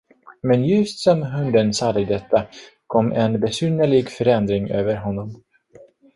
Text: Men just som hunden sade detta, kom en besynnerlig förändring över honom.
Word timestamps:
Men 0.41 0.65
just 0.67 0.99
som 0.99 1.21
hunden 1.21 1.73
sade 1.73 2.05
detta, 2.05 2.47
kom 2.87 3.11
en 3.11 3.39
besynnerlig 3.39 4.09
förändring 4.09 4.69
över 4.69 4.95
honom. 4.95 5.43